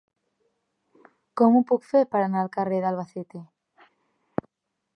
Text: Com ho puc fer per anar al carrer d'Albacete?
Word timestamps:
Com 1.41 1.57
ho 1.59 1.61
puc 1.71 1.85
fer 1.91 2.01
per 2.15 2.21
anar 2.23 2.41
al 2.45 2.51
carrer 2.57 2.79
d'Albacete? 2.87 3.43